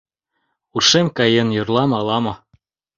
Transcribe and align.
Ушем 0.75 1.07
каен 1.17 1.49
йӧрлам 1.55 1.91
ала-мо... 1.99 2.33